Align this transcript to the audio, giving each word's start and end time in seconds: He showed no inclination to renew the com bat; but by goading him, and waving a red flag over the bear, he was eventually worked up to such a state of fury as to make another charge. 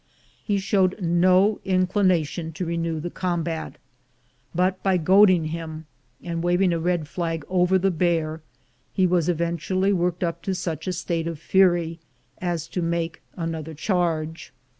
He 0.43 0.57
showed 0.57 0.99
no 0.99 1.59
inclination 1.63 2.53
to 2.53 2.65
renew 2.65 2.99
the 2.99 3.11
com 3.11 3.43
bat; 3.43 3.77
but 4.55 4.81
by 4.81 4.97
goading 4.97 5.45
him, 5.49 5.85
and 6.23 6.41
waving 6.41 6.73
a 6.73 6.79
red 6.79 7.07
flag 7.07 7.45
over 7.47 7.77
the 7.77 7.91
bear, 7.91 8.41
he 8.91 9.05
was 9.05 9.29
eventually 9.29 9.93
worked 9.93 10.23
up 10.23 10.41
to 10.41 10.55
such 10.55 10.87
a 10.87 10.93
state 10.93 11.27
of 11.27 11.37
fury 11.37 11.99
as 12.39 12.67
to 12.69 12.81
make 12.81 13.21
another 13.37 13.75
charge. 13.75 14.51